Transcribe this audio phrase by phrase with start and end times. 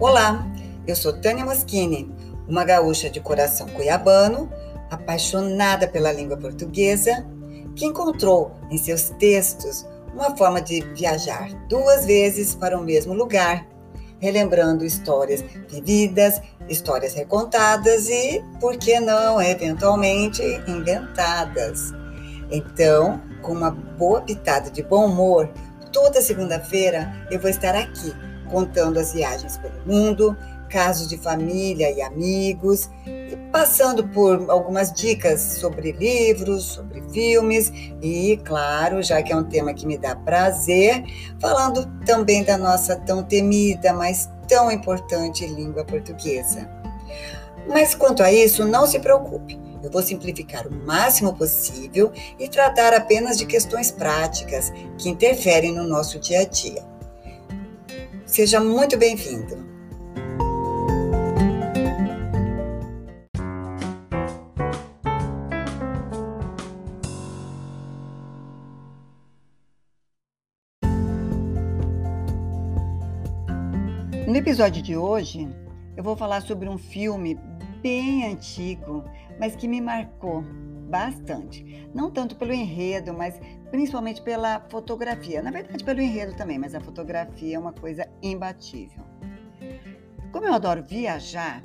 [0.00, 0.46] Olá,
[0.86, 2.08] eu sou Tânia Moschini,
[2.46, 4.48] uma gaúcha de coração cuiabano,
[4.88, 7.26] apaixonada pela língua portuguesa,
[7.74, 9.84] que encontrou em seus textos
[10.14, 13.66] uma forma de viajar duas vezes para o mesmo lugar,
[14.20, 21.92] relembrando histórias vividas, histórias recontadas e, por que não, eventualmente inventadas.
[22.52, 25.50] Então, com uma boa pitada de bom humor,
[25.92, 28.14] toda segunda-feira eu vou estar aqui
[28.48, 30.36] contando as viagens pelo mundo,
[30.68, 38.38] casos de família e amigos, e passando por algumas dicas sobre livros, sobre filmes e,
[38.44, 41.04] claro, já que é um tema que me dá prazer,
[41.40, 46.68] falando também da nossa tão temida, mas tão importante língua portuguesa.
[47.68, 49.58] Mas quanto a isso, não se preocupe.
[49.82, 55.84] Eu vou simplificar o máximo possível e tratar apenas de questões práticas que interferem no
[55.84, 56.87] nosso dia a dia.
[58.28, 59.56] Seja muito bem-vindo.
[74.26, 75.48] No episódio de hoje,
[75.96, 77.34] eu vou falar sobre um filme
[77.80, 79.04] bem antigo,
[79.40, 80.44] mas que me marcou
[80.88, 81.88] bastante.
[81.94, 83.38] Não tanto pelo enredo, mas
[83.70, 85.42] principalmente pela fotografia.
[85.42, 89.04] Na verdade, pelo enredo também, mas a fotografia é uma coisa imbatível.
[90.32, 91.62] Como eu adoro viajar,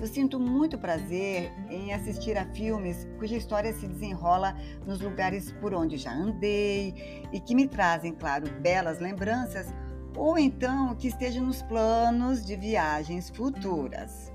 [0.00, 5.72] eu sinto muito prazer em assistir a filmes cuja história se desenrola nos lugares por
[5.72, 9.72] onde já andei e que me trazem, claro, belas lembranças
[10.16, 14.33] ou então que estejam nos planos de viagens futuras.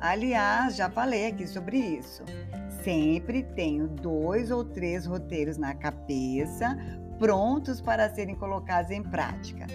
[0.00, 2.24] Aliás, já falei aqui sobre isso.
[2.82, 6.76] Sempre tenho dois ou três roteiros na cabeça,
[7.18, 9.66] prontos para serem colocados em prática.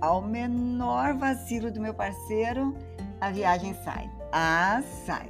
[0.00, 2.74] Ao menor vacilo do meu parceiro,
[3.20, 4.10] a viagem sai.
[4.32, 5.28] Ah, sai.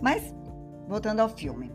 [0.00, 0.34] Mas,
[0.86, 1.72] voltando ao filme.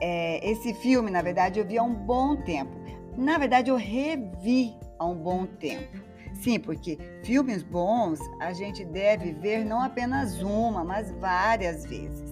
[0.00, 2.72] É, esse filme, na verdade, eu vi há um bom tempo.
[3.16, 6.07] Na verdade, eu revi há um bom tempo.
[6.38, 12.28] Sim, porque filmes bons a gente deve ver não apenas uma, mas várias vezes.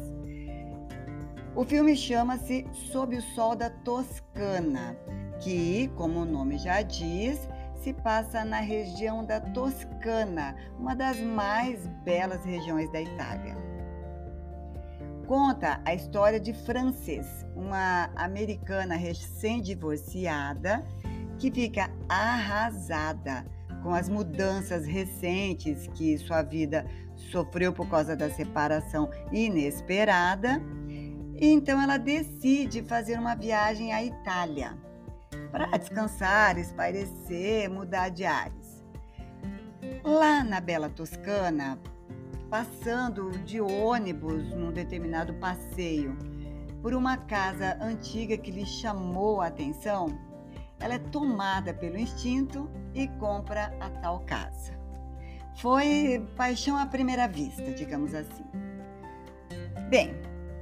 [1.57, 4.97] O filme chama-se Sob o Sol da Toscana,
[5.41, 11.87] que, como o nome já diz, se passa na região da Toscana, uma das mais
[12.05, 13.57] belas regiões da Itália.
[15.27, 20.87] Conta a história de Frances, uma americana recém-divorciada
[21.39, 23.45] que fica arrasada
[23.83, 26.87] com as mudanças recentes que sua vida
[27.31, 30.61] sofreu por causa da separação inesperada.
[31.39, 34.77] Então ela decide fazer uma viagem à Itália
[35.51, 38.85] para descansar, espairecer, mudar de ares.
[40.03, 41.79] Lá na bela Toscana,
[42.51, 46.17] passando de ônibus num determinado passeio
[46.81, 50.19] por uma casa antiga que lhe chamou a atenção,
[50.79, 54.73] ela é tomada pelo instinto e compra a tal casa.
[55.57, 58.45] Foi paixão à primeira vista, digamos assim.
[59.89, 60.15] Bem,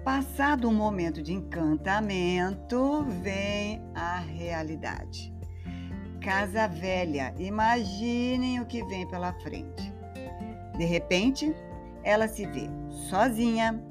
[0.05, 5.35] passado um momento de encantamento, vem a realidade.
[6.21, 9.93] Casa velha, imaginem o que vem pela frente.
[10.77, 11.55] De repente,
[12.03, 12.69] ela se vê
[13.09, 13.83] sozinha,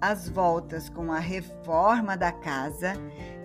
[0.00, 2.94] às voltas com a reforma da casa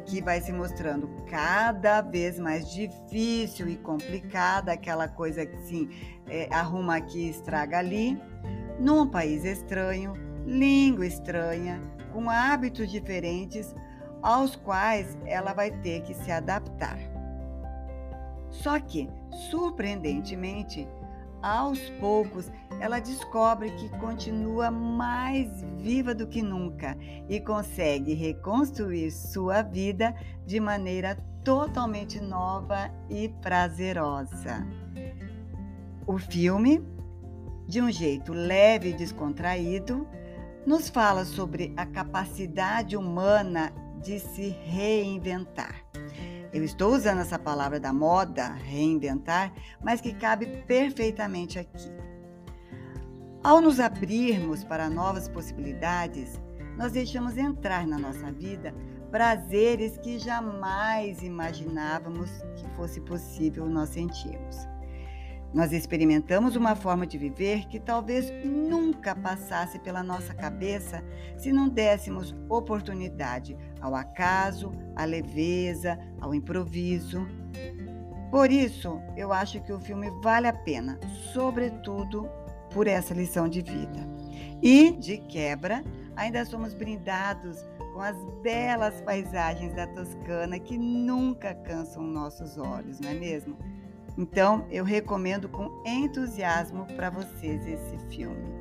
[0.05, 5.89] que vai se mostrando cada vez mais difícil e complicada, aquela coisa que sim,
[6.27, 8.21] é, arruma aqui, estraga ali,
[8.79, 10.13] num país estranho,
[10.45, 11.81] língua estranha,
[12.13, 13.73] com hábitos diferentes
[14.21, 16.97] aos quais ela vai ter que se adaptar.
[18.49, 19.09] Só que,
[19.49, 20.87] surpreendentemente,
[21.41, 26.97] aos poucos, ela descobre que continua mais viva do que nunca
[27.29, 34.65] e consegue reconstruir sua vida de maneira totalmente nova e prazerosa.
[36.07, 36.83] O filme,
[37.67, 40.07] de um jeito leve e descontraído,
[40.65, 43.71] nos fala sobre a capacidade humana
[44.01, 45.84] de se reinventar.
[46.55, 49.53] Eu estou usando essa palavra da moda, reinventar,
[49.83, 51.91] mas que cabe perfeitamente aqui.
[53.43, 56.39] Ao nos abrirmos para novas possibilidades,
[56.77, 58.73] nós deixamos entrar na nossa vida
[59.11, 64.55] prazeres que jamais imaginávamos que fosse possível nós sentirmos.
[65.55, 71.01] Nós experimentamos uma forma de viver que talvez nunca passasse pela nossa cabeça
[71.37, 77.25] se não dessemos oportunidade ao acaso, à leveza, ao improviso.
[78.29, 80.99] Por isso, eu acho que o filme vale a pena,
[81.31, 82.29] sobretudo
[82.73, 84.05] por essa lição de vida.
[84.61, 85.85] E, de quebra,
[86.17, 93.09] ainda somos brindados com as belas paisagens da Toscana que nunca cansam nossos olhos, não
[93.09, 93.57] é mesmo?
[94.17, 98.55] Então, eu recomendo com entusiasmo para vocês esse filme.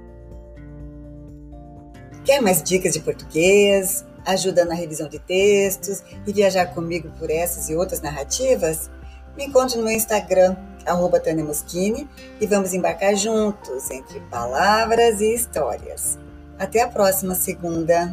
[2.25, 7.69] Quer mais dicas de português, ajuda na revisão de textos e viajar comigo por essas
[7.69, 8.91] e outras narrativas?
[9.37, 10.57] Me encontre no meu Instagram,
[10.87, 12.09] arroba Tânia Moschini,
[12.41, 16.19] e vamos embarcar juntos entre palavras e histórias.
[16.59, 18.13] Até a próxima segunda!